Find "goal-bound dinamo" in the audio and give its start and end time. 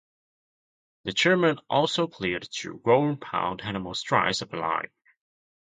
2.83-3.95